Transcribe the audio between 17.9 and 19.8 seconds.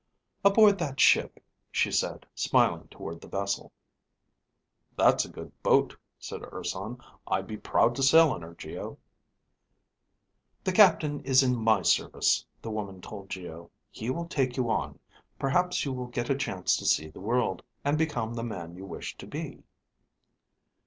become the man you wish to be."